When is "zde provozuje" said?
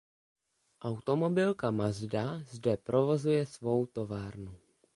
2.45-3.45